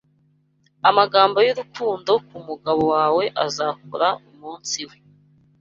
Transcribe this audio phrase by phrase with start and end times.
[0.89, 4.95] amagambo y'urukundo kumugabo wawe azakora umunsi we